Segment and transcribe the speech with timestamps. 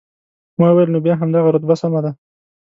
[0.59, 2.11] ما وویل، نو بیا همدغه رتبه سمه ده.